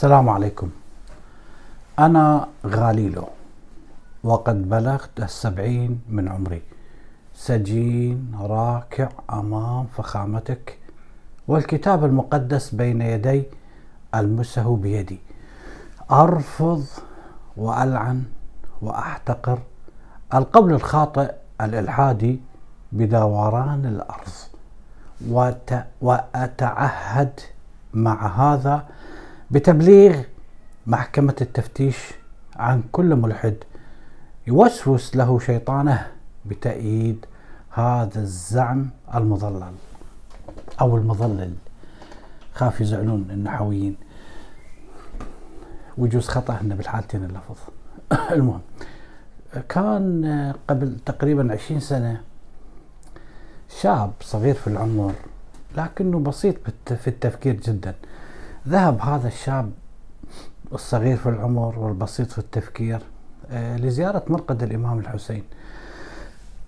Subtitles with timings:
[0.00, 0.70] السلام عليكم.
[1.98, 3.28] أنا غاليلو
[4.24, 6.62] وقد بلغت السبعين من عمري.
[7.34, 10.78] سجين راكع أمام فخامتك
[11.48, 13.42] والكتاب المقدس بين يدي
[14.14, 15.20] ألمسه بيدي.
[16.10, 16.84] أرفض
[17.56, 18.24] وألعن
[18.82, 19.58] وأحتقر
[20.34, 22.40] القول الخاطئ الإلحادي
[22.92, 24.32] بدوران الأرض
[26.00, 27.40] وأتعهد
[27.94, 28.84] مع هذا
[29.50, 30.22] بتبليغ
[30.86, 31.96] محكمة التفتيش
[32.56, 33.56] عن كل ملحد
[34.46, 36.06] يوسوس له شيطانه
[36.46, 37.26] بتأييد
[37.70, 39.72] هذا الزعم المضلل
[40.80, 41.54] أو المضلل
[42.54, 43.96] خاف يزعلون النحويين
[45.98, 47.56] ويجوز خطأ هنا بالحالتين اللفظ.
[48.34, 48.60] المهم
[49.68, 52.20] كان قبل تقريبا عشرين سنة
[53.80, 55.14] شاب صغير في العمر
[55.76, 56.56] لكنه بسيط
[56.86, 57.94] في التفكير جدا.
[58.68, 59.72] ذهب هذا الشاب
[60.72, 63.00] الصغير في العمر والبسيط في التفكير
[63.50, 65.44] آه، لزيارة مرقد الإمام الحسين.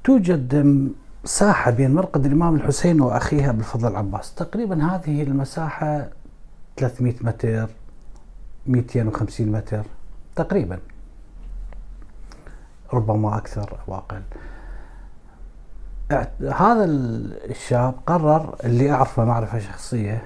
[0.05, 0.89] توجد
[1.25, 4.34] ساحة بين مرقد الإمام الحسين وأخيه أبو الفضل العباس.
[4.34, 6.08] تقريبا هذه المساحة
[6.77, 7.69] 300 متر
[8.66, 9.84] 250 متر
[10.36, 10.78] تقريبا.
[12.92, 14.22] ربما أكثر أو أقل.
[16.41, 20.22] هذا الشاب قرر اللي أعرفه معرفة شخصية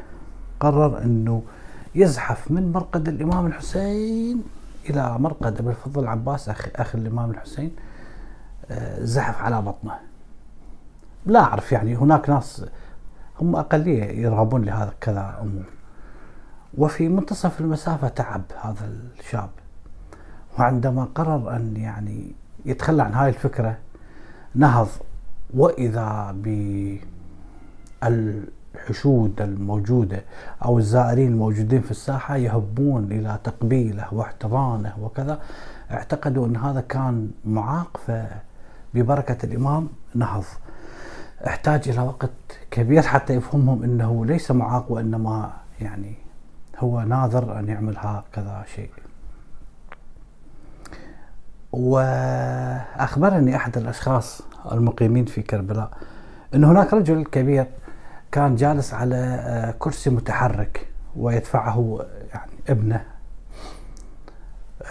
[0.61, 1.43] قرر أنه
[1.97, 4.43] يزحف من مرقد الإمام الحسين
[4.91, 5.59] إلى مرقد.
[5.59, 7.71] أبي الفضل العباس أخ, أخ الإمام الحسين
[8.71, 9.95] آه، زحف على بطنه.
[11.27, 12.67] لا أعرف يعني هناك ناس
[13.41, 15.65] هم أقلية يرغبون لهذا كذا أمور.
[16.79, 19.51] وفي منتصف المسافة تعب هذا الشاب.
[20.59, 22.33] وعندما قرر أن يعني
[22.65, 23.79] يتخلى عن هاي الفكرة
[24.55, 24.89] نهض.
[25.55, 26.47] وإذا ب
[28.77, 30.23] الحشود الموجودة
[30.65, 35.39] أو الزائرين الموجودين في الساحة يهبون إلى تقبيله واحتضانه وكذا.
[35.91, 40.45] اعتقدوا أن هذا كان معاق فببركة الإمام نهض.
[41.47, 42.31] احتاج إلى وقت
[42.71, 46.15] كبير حتى يفهمهم أنه ليس معاق وإنما يعني
[46.79, 48.91] هو ناظر أن يعمل هكذا شيء.
[51.73, 54.43] وأخبرني أحد الأشخاص
[54.73, 55.91] المقيمين في كربلاء
[56.55, 57.67] أن هناك رجل كبير
[58.33, 62.01] كان جالس على آه، كرسي متحرك ويدفعه
[62.35, 63.05] يعني ابنه.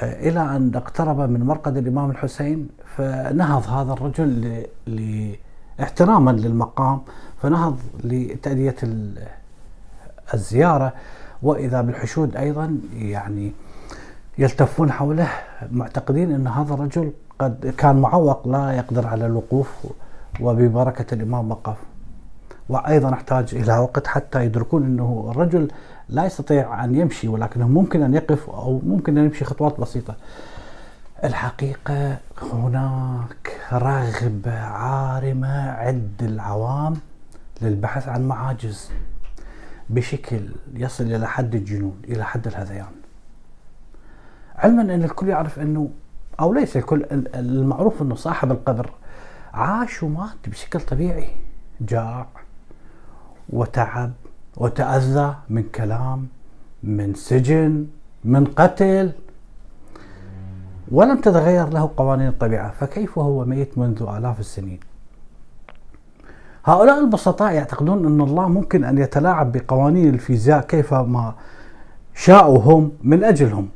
[0.01, 4.66] آه، إلى أن اقترب من مرقد الإمام الحسين فنهض هذا الرجل
[5.81, 7.01] احتراما للمقام
[7.41, 8.75] فنهض لتأدية
[10.34, 10.94] الزيارة.
[11.44, 13.52] وإذا بالحشود أيضا يعني
[14.38, 15.29] يلتفون حوله
[15.72, 19.88] معتقدين أن هذا الرجل قد كان معوق لا يقدر على الوقوف
[20.41, 21.78] وببركة الإمام وقف.
[22.70, 25.72] وأيضا أحتاج إلى وقت حتى يدركون إنه الرجل
[26.09, 30.16] لا يستطيع أن يمشي ولكنه ممكن أن يقف أو ممكن أن يمشي خطوات بسيطة.
[31.24, 36.94] الحقيقة هناك رغبة عارمة عند العوام
[37.62, 38.92] للبحث عن معاجز
[39.90, 40.42] بشكل
[40.74, 42.92] يصل إلى حد الجنون، إلى حد الهذيان.
[44.56, 45.90] علما أن الكل يعرف أنه
[46.40, 47.06] أو ليس الكل
[47.36, 48.90] المعروف أنه صاحب القبر
[49.53, 51.28] عاش ومات بشكل طبيعي
[51.82, 52.26] جاع
[53.50, 54.12] وتعب
[54.58, 56.28] وتأذى من كلام
[56.84, 57.88] من سجن
[58.26, 59.12] من قتل.
[60.92, 64.80] ولم تتغير له قوانين الطبيعة فكيف هو ميت منذ آلاف السنين؟
[66.66, 71.34] هؤلاء البسطاء يعتقدون أن الله ممكن أن يتلاعب بقوانين الفيزياء كيفما
[72.16, 73.70] شاءوا هم من أجلهم.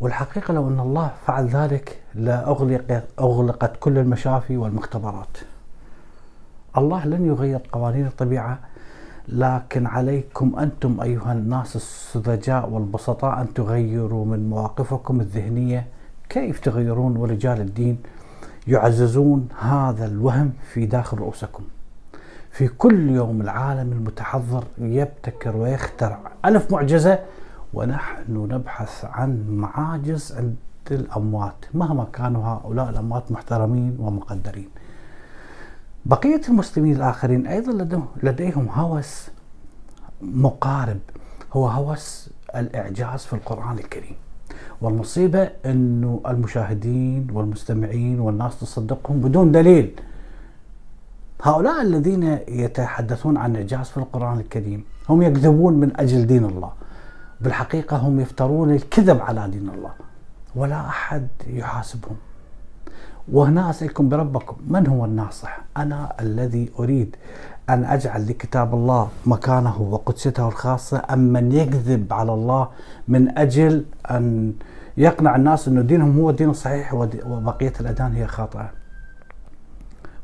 [0.00, 5.38] والحقيقة لو أن الله فعل ذلك لأغلق أغلقت كل المشافي والمختبرات.
[6.76, 8.58] الله لن يغير قوانين الطبيعة
[9.32, 15.86] لكن عليكم أنتم أيها الناس السذجاء والبسطاء أن تغيروا من مواقفكم الذهنية.
[16.28, 17.98] كيف تغيرون ورجال الدين
[18.66, 21.62] يعززون هذا الوهم في داخل رؤوسكم؟
[22.50, 27.18] في كل يوم العالم المتحضر يبتكر ويخترع ألف معجزة
[27.74, 30.56] ونحن نبحث عن معاجز عند
[30.90, 34.68] الأموات مهما كانوا هؤلاء الأموات محترمين ومقدرين.
[36.06, 39.30] بقية المسلمين الآخرين أيضا لديهم هوس
[40.22, 40.98] مقارب.
[41.52, 44.14] هو هوس الإعجاز في القرآن الكريم.
[44.80, 50.00] والمصيبة أنه المشاهدين والمستمعين والناس تصدقهم بدون دليل.
[51.42, 56.72] هؤلاء الذين يتحدثون عن إعجاز في القرآن الكريم هم يكذبون من أجل دين الله.
[57.40, 59.92] بالحقيقة هم يفترون الكذب على دين الله.
[60.56, 62.16] ولا أحد يحاسبهم.
[63.32, 67.16] وهنا أسألكم بربكم من هو الناصح؟ أنا الذي أريد
[67.70, 72.68] أن أجعل لكتاب الله مكانه وقدسته الخاصة أم من يكذب على الله
[73.08, 74.52] من أجل أن
[74.96, 78.70] يقنع الناس أن دينهم هو الدين الصحيح وبقية الأديان هي خاطئة.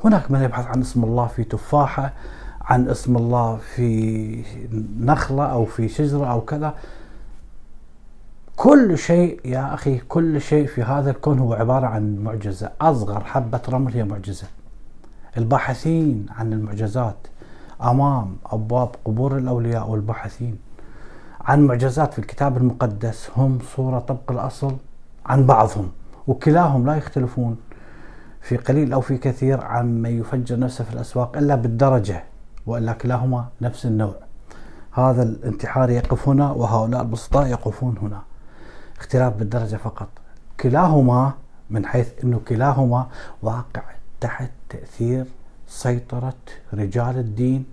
[0.05, 2.13] هناك من يبحث عن اسم الله في تفاحة
[2.61, 4.45] عن اسم الله في
[5.01, 6.75] نخلة أو في شجرة أو كذا.
[8.57, 12.71] كل شيء يا أخي كل شيء في هذا الكون هو عبارة عن معجزة.
[12.81, 14.47] أصغر حبة رمل هي معجزة.
[15.37, 17.17] الباحثين عن المعجزات
[17.83, 20.59] أمام أبواب قبور الأولياء والباحثين
[21.41, 24.77] عن معجزات في الكتاب المقدس هم صورة طبق الأصل
[25.27, 25.91] عن بعضهم
[26.27, 27.57] وكلاهم لا يختلفون
[28.41, 32.25] في قليل أو في كثير عن من يفجر نفسه في الأسواق إلا بالدرجة
[32.67, 34.15] وإلا كلاهما نفس النوع.
[34.93, 38.23] هذا الانتحار يقف هنا وهؤلاء البسطاء يقفون هنا.
[38.99, 40.09] اختلاف بالدرجة فقط.
[40.61, 41.33] كلاهما
[41.71, 43.07] من حيث أنه كلاهما
[43.43, 43.83] واقع
[44.21, 45.25] تحت تأثير
[45.69, 46.35] سيطرة
[46.75, 47.65] رجال الدين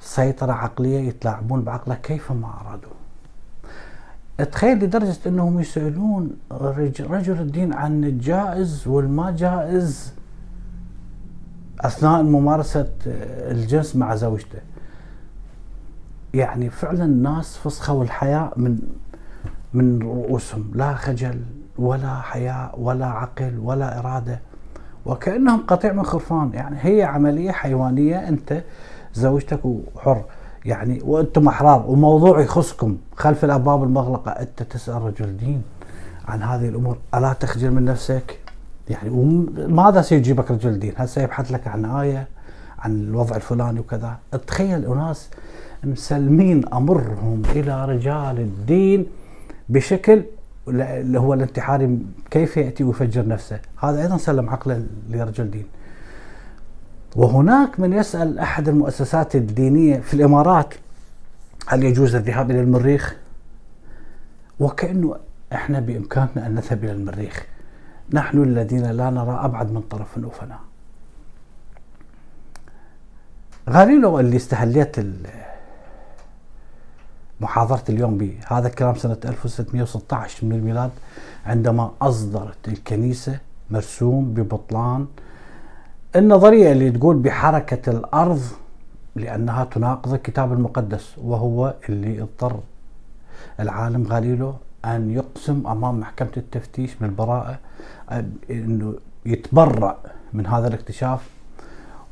[0.00, 2.90] سيطرة عقلية يتلاعبون بعقله كيفما أرادوا.
[4.52, 6.36] تخيل لدرجة أنهم يسألون
[7.00, 10.14] رجل الدين عن الجائز والما جائز
[11.80, 14.58] أثناء ممارسة الجنس مع زوجته.
[16.34, 18.78] يعني فعلا الناس فسخوا الحياة من
[19.74, 20.70] من رؤوسهم.
[20.74, 21.40] لا خجل
[21.78, 24.40] ولا حياء ولا عقل ولا إرادة.
[25.06, 26.50] وكأنهم قطيع من خرفان.
[26.54, 28.64] يعني هي عملية حيوانية أنت
[29.14, 30.24] زوجتك وحر.
[30.64, 31.84] يعني وأنتم أحرار.
[31.88, 32.96] وموضوع يخصكم.
[33.16, 34.30] خلف الأبواب المغلقة.
[34.30, 35.62] أنت تسأل رجل دين
[36.28, 36.96] عن هذه الأمور.
[37.14, 38.38] ألا تخجل من نفسك؟
[38.88, 39.10] يعني
[39.68, 42.28] ماذا سيجيبك رجل دين؟ هل سيبحث لك عن آية؟
[42.78, 44.16] عن الوضع الفلاني وكذا.
[44.46, 45.30] تخيل أناس
[45.84, 49.06] مسلمين أمرهم إلى رجال الدين
[49.68, 50.22] بشكل
[50.68, 51.98] اللي هو الانتحاري
[52.30, 53.60] كيف يأتي ويفجر نفسه.
[53.78, 55.66] هذا أيضا سلم عقله لرجل دين
[57.16, 60.74] وهناك من يسأل أحد المؤسسات الدينية في الإمارات
[61.66, 63.16] هل يجوز الذهاب إلى المريخ؟
[64.60, 65.16] وكأنه
[65.52, 67.46] إحنا بإمكاننا أن نذهب إلى المريخ.
[68.12, 70.58] نحن الذين لا نرى أبعد من طرف انوفنا
[73.70, 74.96] غاليلو اللي استهليت
[77.40, 80.90] محاضرة اليوم به هذا الكلام سنة 1616 من الميلاد
[81.46, 83.38] عندما أصدرت الكنيسة
[83.70, 85.06] مرسوم ببطلان
[86.16, 88.42] النظرية اللي تقول بحركة الأرض
[89.16, 92.60] لأنها تناقض الكتاب المقدس وهو اللي اضطر
[93.60, 94.54] العالم غاليلو
[94.84, 97.58] أن يقسم أمام محكمة التفتيش بالبراءة
[98.50, 98.94] أنه
[99.26, 99.96] يتبرع
[100.32, 101.37] من هذا الاكتشاف.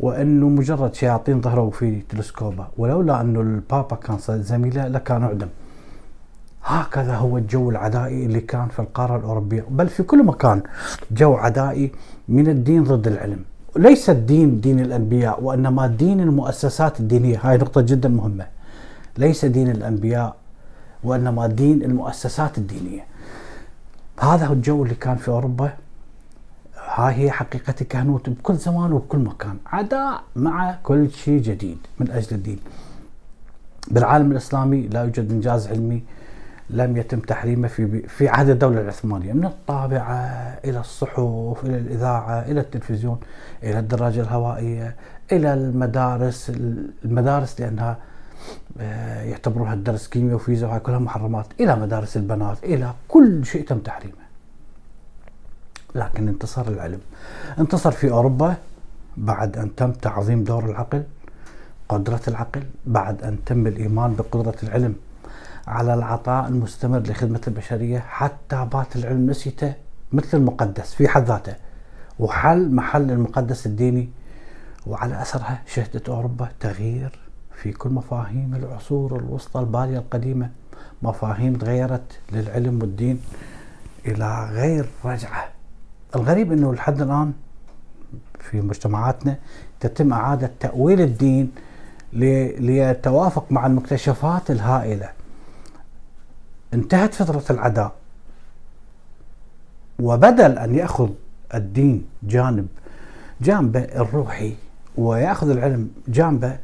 [0.00, 5.48] وأنه مجرد شياطين ظهروا في تلسكوبه ولولا انه البابا كان زميله لكان اعدم
[6.66, 10.62] هكذا هو الجو العدائي اللي كان في القارة الأوروبية بل في كل مكان
[11.10, 11.92] جو عدائي
[12.28, 13.44] من الدين ضد العلم.
[13.76, 17.40] ليس الدين دين الأنبياء وإنما دين المؤسسات الدينية.
[17.42, 18.46] هاي نقطة جدا مهمة.
[19.18, 20.36] ليس دين الأنبياء
[21.04, 23.04] وإنما دين المؤسسات الدينية.
[24.20, 25.72] هذا هو الجو اللي كان في أوروبا
[26.96, 29.56] هاي هي حقيقة الكهنوت بكل زمان وبكل مكان.
[29.66, 32.58] عداء مع كل شيء جديد من أجل الدين.
[33.90, 36.02] بالعالم الإسلامي لا يوجد إنجاز علمي
[36.70, 39.32] لم يتم تحريمه في في عهد الدولة العثمانية.
[39.32, 40.14] من الطابعة
[40.64, 43.18] إلى الصحف إلى الإذاعة إلى التلفزيون
[43.62, 44.96] إلى الدراجة الهوائية
[45.32, 46.52] إلى المدارس
[47.04, 47.96] المدارس لأنها
[48.80, 53.78] آه، يعتبروها الدرس كيمياء وفيزياء وهي كلها محرمات إلى مدارس البنات إلى كل شيء تم
[53.78, 54.25] تحريمه.
[55.94, 57.00] لكن انتصر العلم.
[57.58, 58.56] انتصر في أوروبا
[59.16, 61.04] بعد أن تم تعظيم دور العقل
[61.88, 64.94] قدرة العقل بعد أن تم الإيمان بقدرة العلم
[65.66, 69.74] على العطاء المستمر لخدمة البشرية حتى بات العلم نسيته
[70.12, 71.54] مثل المقدس في حد ذاته.
[72.18, 74.08] وحل محل المقدس الديني
[74.86, 77.18] وعلى أثرها شهدت أوروبا تغيير
[77.54, 80.50] في كل مفاهيم العصور الوسطى البالية القديمة
[81.02, 83.20] مفاهيم تغيرت للعلم والدين
[84.06, 85.55] إلى غير رجعة.
[86.16, 87.32] الغريب إنه لحد الآن
[88.40, 89.36] في مجتمعاتنا
[89.80, 91.52] تتم إعادة تأويل الدين
[92.12, 95.08] ليتوافق مع المكتشفات الهائلة.
[96.74, 97.92] انتهت فترة العداء.
[100.00, 101.10] وبدل أن يأخذ
[101.54, 102.66] الدين جانب
[103.40, 104.54] جانبه الروحي
[104.96, 106.58] ويأخذ العلم جانبه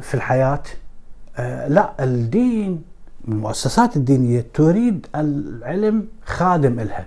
[0.00, 0.62] في الحياة
[1.36, 2.82] آه، لا الدين
[3.28, 7.06] المؤسسات الدينية تريد العلم خادم لها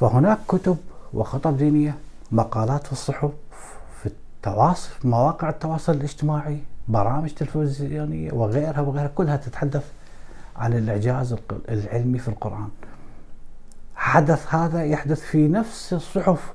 [0.00, 0.76] فهناك كتب
[1.14, 1.94] وخطب دينية
[2.32, 3.30] مقالات في الصحف
[4.02, 9.84] في التواصل في مواقع التواصل الاجتماعي برامج تلفزيونية وغيرها وغيرها كلها تتحدث
[10.56, 11.36] عن الإعجاز
[11.68, 12.68] العلمي في القرآن.
[13.96, 16.52] حدث هذا يحدث في نفس الصحف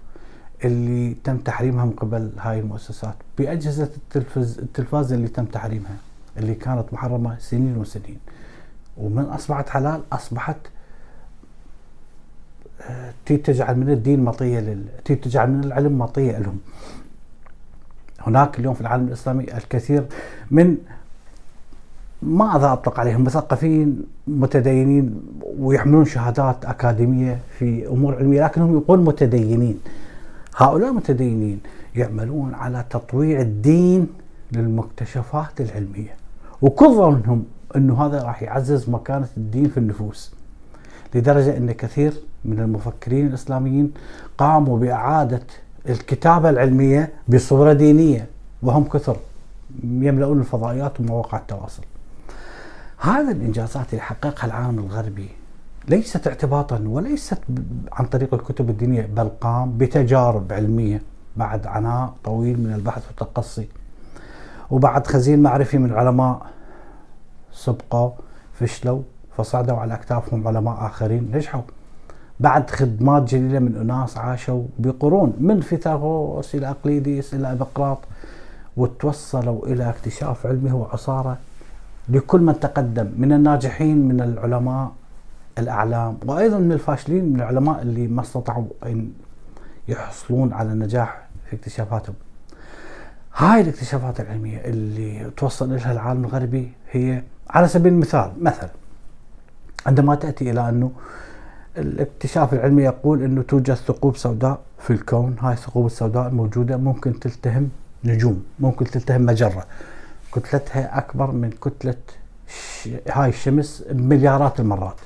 [0.65, 5.95] اللي تم تحريمها من قبل هاي المؤسسات بأجهزة التلفز التلفاز اللي تم تحريمها
[6.37, 8.19] اللي كانت محرمة سنين وسنين.
[8.97, 10.57] ومن أصبحت حلال أصبحت
[13.25, 14.85] تجعل من الدين مطية لل...
[15.05, 16.57] تجعل من العلم مطية لهم.
[18.19, 20.05] هناك اليوم في العالم الإسلامي الكثير
[20.51, 20.77] من
[22.21, 25.21] ما أذا أطلق عليهم مثقفين متدينين
[25.59, 29.79] ويحملون شهادات أكاديمية في أمور علمية لكنهم يقولون متدينين.
[30.57, 31.59] هؤلاء المتدينين
[31.95, 34.07] يعملون على تطويع الدين
[34.51, 36.15] للمكتشفات العلمية.
[36.61, 40.35] وكل ظنهم أنه هذا راح يعزز مكانة الدين في النفوس.
[41.15, 42.13] لدرجة أن كثير
[42.45, 43.93] من المفكرين الإسلاميين
[44.37, 45.41] قاموا بإعادة
[45.89, 48.27] الكتابة العلمية بصورة دينية
[48.63, 49.17] وهم كثر
[49.83, 51.83] يملؤون الفضائيات ومواقع التواصل.
[52.99, 55.29] هذا الإنجازات اللي حققها العالم الغربي
[55.87, 57.37] ليست اعتباطا وليست
[57.91, 61.01] عن طريق الكتب الدينية بل قام بتجارب علمية
[61.37, 63.67] بعد عناء طويل من البحث والتقصي
[64.71, 66.45] وبعد خزين معرفي من علماء
[67.53, 68.11] سبقوا
[68.53, 69.01] فشلوا
[69.37, 71.61] فصعدوا على أكتافهم علماء آخرين نجحوا
[72.39, 77.97] بعد خدمات جليلة من أناس عاشوا بقرون من فيثاغورس إلى أقليديس إلى أبقراط
[78.77, 81.37] وتوصلوا إلى اكتشاف علمه وعصارة
[82.09, 84.91] لكل من تقدم من الناجحين من العلماء
[85.57, 89.11] الأعلام وأيضا من الفاشلين من العلماء اللي ما استطاعوا أن
[89.87, 92.15] يحصلون على النجاح في اكتشافاتهم.
[93.35, 98.69] هاي الاكتشافات العلمية اللي توصل لها العالم الغربي هي على سبيل المثال مثلا
[99.85, 100.91] عندما تأتي إلى أنه
[101.77, 105.35] الاكتشاف العلمي يقول أنه توجد ثقوب سوداء في الكون.
[105.39, 107.69] هاي الثقوب السوداء الموجودة ممكن تلتهم
[108.03, 109.65] نجوم ممكن تلتهم مجرة.
[110.33, 111.95] كتلتها أكبر من كتلة
[113.11, 114.99] هاي الشمس مليارات المرات.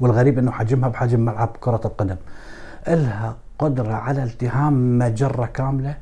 [0.00, 2.16] والغريب أنه حجمها بحجم ملعب كرة القدم.
[2.88, 5.96] إلها قدرة على التهام مجرة كاملة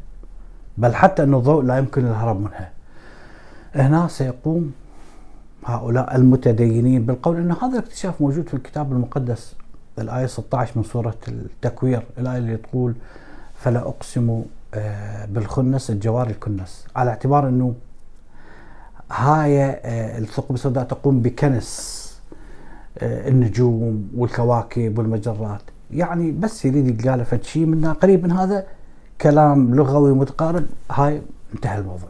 [0.79, 2.71] بل حتى أن الضوء لا يمكن الهرب منها.
[3.75, 4.73] هنا سيقوم
[5.69, 9.55] هؤلاء المتدينين بالقول أن هذا الاكتشاف موجود في الكتاب المقدس
[9.99, 12.95] الآية 16 من سورة التكوير الآية اللي تقول
[13.55, 14.43] فلا أقسم
[14.75, 16.87] آه، بالخنس الجوار الكنس.
[16.97, 17.75] على اعتبار أنه
[19.13, 21.99] هاي آه، الثقب السوداء تقوم بكنس
[22.99, 25.63] آه، النجوم والكواكب والمجرات.
[25.91, 28.67] يعني بس يريد يقال فد شيء منها قريب من هذا
[29.21, 31.23] كلام لغوي متقارب هاي
[31.55, 32.09] انتهى الموضوع.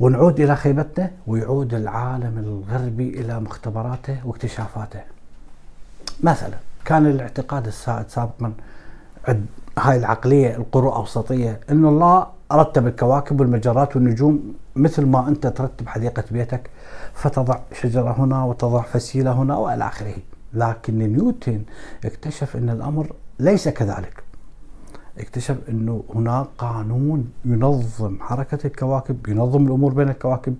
[0.00, 5.00] ونعود إلى خيبتنا ويعود العالم الغربي إلى مختبراته واكتشافاته.
[6.22, 6.54] مثلا
[6.84, 8.52] كان الاعتقاد السائد سابقا
[9.28, 9.46] عند
[9.78, 16.24] هاي العقلية القرى اوسطيه انه الله رتب الكواكب والمجرات والنجوم مثل ما أنت ترتب حديقة
[16.30, 16.70] بيتك
[17.14, 20.14] فتضع شجرة هنا وتضع فسيلة هنا وإلى آخره.
[20.52, 21.62] لكن نيوتن
[22.04, 24.22] اكتشف إن الأمر ليس كذلك.
[25.20, 30.54] اكتشف إنه هناك قانون ينظم حركة الكواكب ينظم الأمور بين الكواكب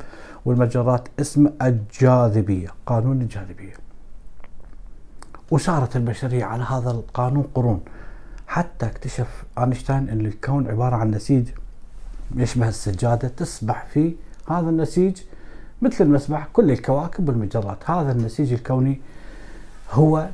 [0.45, 3.75] والمجرات اسمه الجاذبية قانون الجاذبية.
[5.51, 7.81] وسارت البشرية على هذا القانون قرون.
[8.47, 11.49] حتى اكتشف آينشتاين إن الكون عبارة عن نسيج
[12.37, 14.15] يشبه السجادة تسبح في
[14.49, 15.23] هذا النسيج
[15.83, 17.91] مثل المسبح كل الكواكب والمجرات.
[17.91, 19.01] هذا النسيج الكوني
[19.91, 20.29] هو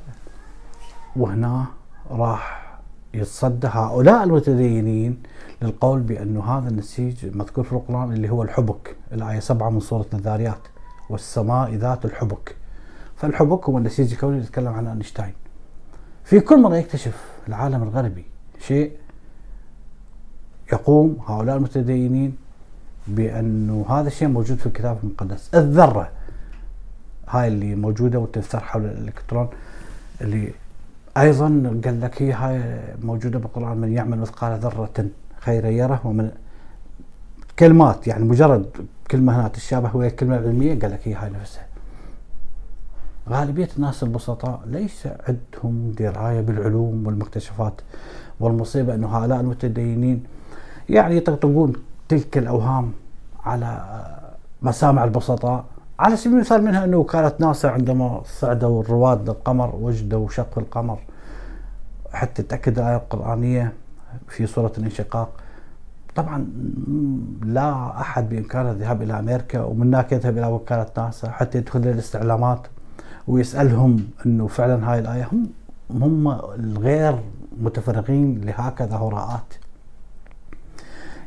[1.16, 1.66] وهنا
[2.10, 2.65] راح
[3.16, 5.22] يتصدى هؤلاء المتدينين
[5.62, 10.58] للقول بأن هذا النسيج مذكور في القرآن اللي هو الحبك الآية 7 من سورة الذاريات
[11.10, 12.56] والسماء ذات الحبك.
[13.16, 15.32] فالحبك هو النسيج الكوني اللي يتكلم عنه أينشتاين.
[16.24, 18.24] في كل مرة يكتشف العالم الغربي
[18.60, 18.92] شيء
[20.72, 22.36] يقوم هؤلاء المتدينين
[23.06, 25.54] بأنه هذا الشيء موجود في الكتاب المقدس.
[25.54, 26.10] الذرة
[27.28, 29.48] هاي اللي موجودة وتفتر حول الإلكترون
[30.20, 30.52] اللي
[31.16, 35.06] أيضا قال لك هي هاي موجودة بالقرآن من يعمل مثقال ذرة
[35.40, 36.30] خيرا يره ومن
[37.58, 38.66] كلمات يعني مجرد
[39.10, 41.66] كلمة هنا تشابه ويا الكلمة العلمية قال لك هي هاي نفسها.
[43.28, 47.80] غالبية الناس البسطاء ليس عندهم دراية بالعلوم والمكتشفات
[48.40, 50.24] والمصيبة أنه هؤلاء المتدينين
[50.88, 51.72] يعني يطقطقون
[52.08, 52.92] تلك الأوهام
[53.44, 53.82] على
[54.62, 55.64] مسامع البسطاء.
[55.98, 60.98] على سبيل المثال منها أنه وكالة ناسا عندما صعدوا الرواد للقمر وجدوا شق القمر.
[62.12, 63.72] حتى تأكد الآية القرآنية
[64.28, 65.28] في سورة الانشقاق.
[66.14, 66.46] طبعا
[67.42, 72.66] لا أحد بإمكانه الذهاب إلى أمريكا ومن هناك يذهب إلى وكالة ناسا حتى يدخل الاستعلامات
[73.28, 75.28] ويسألهم أنه فعلا هاي الآية.
[75.32, 75.50] هم
[75.90, 77.18] هم الغير
[77.60, 79.54] متفرغين لهكذا هراءات.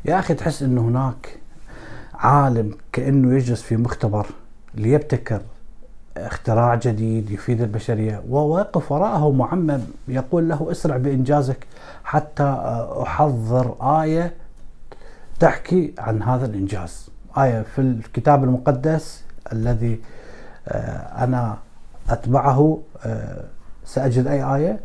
[0.04, 1.38] يا أخي تحس أنه هناك
[2.14, 4.26] عالم كأنه يجلس في مختبر.
[4.74, 5.40] ليبتكر
[6.16, 8.22] اختراع جديد يفيد البشرية.
[8.28, 11.66] وواقف وراءه معمم يقول له اسرع بإنجازك
[12.04, 12.42] حتى
[13.02, 14.34] أحضر آية
[15.40, 17.10] تحكي عن هذا الإنجاز.
[17.38, 20.00] آية في الكتاب المقدس الذي
[20.68, 21.58] آه، أنا
[22.10, 23.44] أتبعه آه،
[23.84, 24.80] سأجد أي آية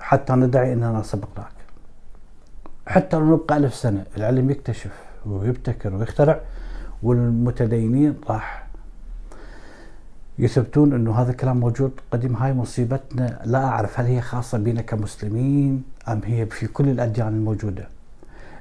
[0.00, 1.52] حتى ندعي أننا سبقناك.
[2.86, 4.92] حتى لو نبقى ألف سنة العلم يكتشف
[5.26, 6.40] ويبتكر ويخترع.
[7.02, 8.68] والمتدينين راح
[10.38, 15.82] يثبتون إنه هذا الكلام موجود قديم هاي مصيبتنا لا أعرف هل هي خاصة بنا كمسلمين
[16.08, 17.88] أم هي في كل الأديان الموجودة.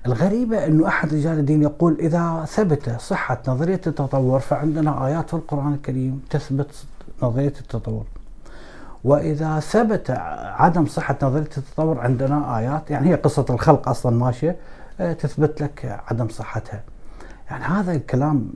[0.05, 5.73] الغريبة إنه أحد رجال الدين يقول إذا ثبت صحة نظرية التطور فعندنا آيات في القرآن
[5.73, 6.85] الكريم تثبت
[7.23, 8.05] نظرية التطور.
[9.03, 10.09] وإذا ثبت
[10.57, 14.55] عدم صحة نظرية التطور عندنا آيات يعني هي قصة الخلق أصلا ماشية
[14.99, 16.83] آه، تثبت لك عدم صحتها.
[17.51, 18.49] يعني هذا الكلام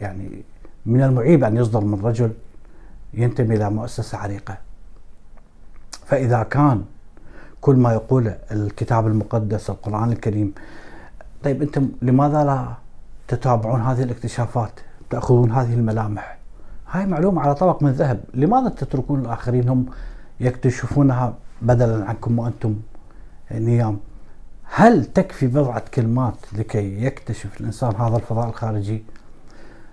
[0.00, 0.42] يعني
[0.86, 2.32] من المعيب أن يصدر من رجل
[3.14, 4.58] ينتمي إلى مؤسسة عريقة.
[6.06, 6.84] فإذا كان
[7.60, 10.54] كل ما يقوله الكتاب المقدس القرآن الكريم
[11.44, 12.66] طيب أنتم لماذا لا
[13.28, 14.70] تتابعون هذه الاكتشافات؟
[15.10, 16.38] تأخذون هذه الملامح؟
[16.90, 18.20] هاي معلومة على طبق من ذهب.
[18.34, 19.86] لماذا تتركون الآخرين هم
[20.40, 22.76] يكتشفونها بدلا عنكم وأنتم
[23.52, 23.98] نيام؟
[24.74, 29.04] هل تكفي بضعة كلمات لكي يكتشف الإنسان هذا الفضاء الخارجي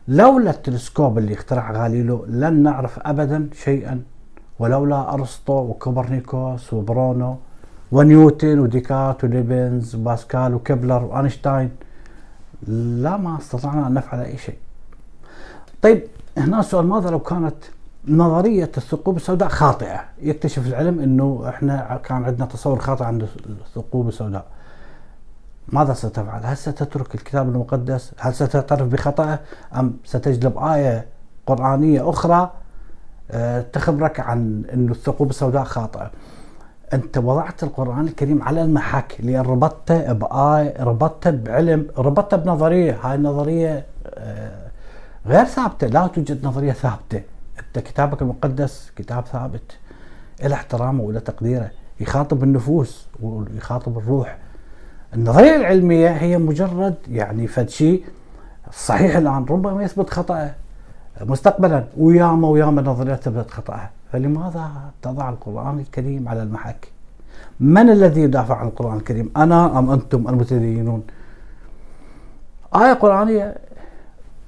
[0.08, 4.02] لولا التلسكوب اللي اخترع غاليلو لن نعرف ابدا شيئا
[4.60, 7.38] ولولا أرسطو وكوبرنيكوس وبرونو
[7.92, 11.72] ونيوتن وديكارت وليبنز وباسكال وكبلر وأينشتاين
[12.68, 14.58] لا ما استطعنا أن نفعل أي شيء.
[15.82, 16.04] طيب
[16.38, 17.56] هنا سؤال ماذا لو كانت
[18.08, 23.28] نظرية الثقوب السوداء خاطئة؟ يكتشف العلم إنه إحنا كان عندنا تصور خاطئ عن
[23.66, 24.46] الثقوب السوداء.
[25.68, 29.40] ماذا ستفعل؟ هل ستترك الكتاب المقدس؟ هل ستعترف بخطأه؟
[29.76, 31.06] أم ستجلب آية
[31.48, 32.52] قرآنية أخرى
[33.32, 36.12] آه، تخبرك عن أن الثقوب السوداء خاطئة؟
[36.94, 43.86] أنت وضعت القرآن الكريم على المحك لأن ربطته بآية ربطته بعلم ربطته بنظرية هاي النظرية
[44.08, 44.64] آه،
[45.26, 47.22] غير ثابتة لا توجد نظرية ثابتة
[47.60, 49.78] أنت كتابك المقدس كتاب ثابت
[50.44, 54.38] إلى احترامه وإلى تقديره يخاطب النفوس ويخاطب الروح
[55.16, 58.04] النظريه العلمية هي مجرد يعني فد شيء
[58.72, 60.56] صحيح الآن ربما يثبت خطأه
[61.22, 63.90] مستقبلا وياما وياما نظريات تثبت خطأها.
[64.12, 64.70] فلماذا
[65.02, 66.88] تضع القرآن الكريم على المحك؟
[67.60, 71.04] من الذي يدافع عن القرآن الكريم؟ أنا أم أنتم المتدينون؟
[72.76, 73.56] آية قرآنية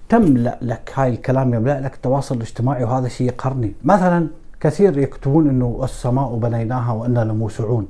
[0.09, 3.73] تملأ لك هاي الكلام يملأ لك التواصل الاجتماعي وهذا شيء يقهرني.
[3.83, 4.27] مثلا
[4.59, 7.87] كثير يكتبون أنه السماء بنيناها وأننا لموسعون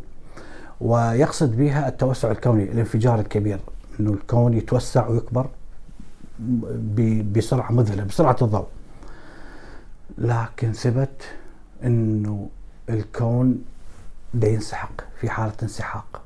[0.82, 3.60] ويقصد بها التوسع الكوني الانفجار الكبير
[4.00, 5.48] إنه الكون يتوسع ويكبر
[7.34, 8.68] بسرعة مذهلة بسرعة الضوء.
[10.18, 11.24] لكن ثبت
[11.84, 12.50] إنه
[12.90, 13.66] الكون
[14.34, 16.22] بينسحق في حالة انسحاق.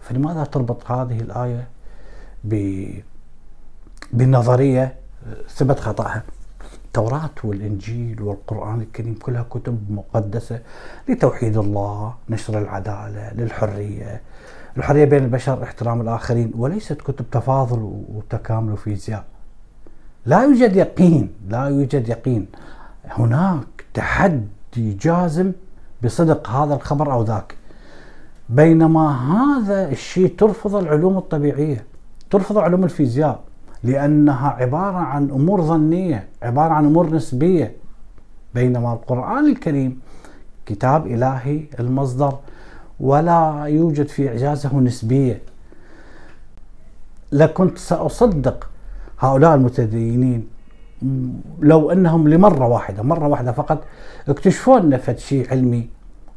[0.00, 1.68] فلماذا تربط هذه الآية
[4.12, 4.96] بالنظريه
[5.48, 6.22] ثبت خطأها؟
[6.94, 10.60] التوراة والإنجيل والقرآن الكريم كلها كتب مقدسة
[11.08, 14.20] لتوحيد الله نشر العدالة للحرية.
[14.76, 19.24] الحرية بين البشر احترام الآخرين وليست كتب تفاضل وتكامل وفيزياء.
[20.26, 22.46] لا يوجد يقين لا يوجد يقين.
[23.04, 25.52] هناك تحدي جازم
[26.04, 27.54] بصدق هذا الخبر أو ذاك.
[28.48, 31.84] بينما هذا الشيء ترفض العلوم الطبيعية
[32.30, 33.40] ترفض علوم الفيزياء.
[33.84, 37.76] لأنها عبارة عن أمور ظنية عبارة عن أمور نسبية.
[38.54, 40.00] بينما القرآن الكريم
[40.66, 42.38] كتاب إلهي المصدر
[43.00, 45.42] ولا يوجد في إعجازه نسبية.
[47.32, 48.68] لكنت سأصدق
[49.18, 50.48] هؤلاء المتدينين.
[51.60, 53.84] لو أنهم لمرة واحدة مرة واحدة فقط
[54.28, 55.88] اكتشفوا لنا شيء علمي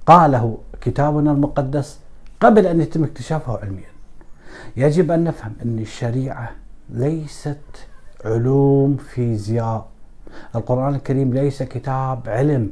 [0.06, 2.00] قاله كتابنا المقدس
[2.40, 3.90] قبل أن يتم اكتشافه علميا.
[4.78, 6.52] يجب أن نفهم أن الشريعة
[6.90, 7.88] ليست
[8.26, 9.88] علوم فيزياء.
[10.56, 12.72] القرآن الكريم ليس كتاب علم.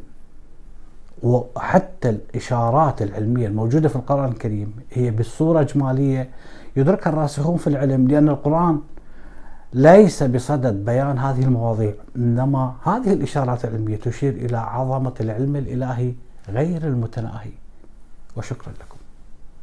[1.24, 6.30] وحتى الإشارات العلمية الموجودة في القرآن الكريم هي بالصورة إجمالية
[6.76, 8.82] يدركها الراسخون في العلم لأن القرآن
[9.74, 16.14] ليس بصدد بيان هذه المواضيع إنما هذه الإشارات العلمية تشير إلى عظمة العلم الإلهي
[16.50, 17.52] غير المتناهي.
[18.38, 18.95] وشكرا لكم.